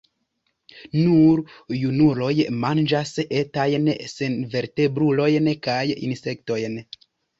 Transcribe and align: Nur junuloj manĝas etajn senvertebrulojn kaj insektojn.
Nur 1.01 1.41
junuloj 1.81 2.31
manĝas 2.63 3.11
etajn 3.41 3.91
senvertebrulojn 4.15 5.53
kaj 5.69 5.81
insektojn. 6.09 6.81